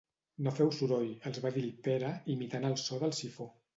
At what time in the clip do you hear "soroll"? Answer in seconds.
0.77-1.11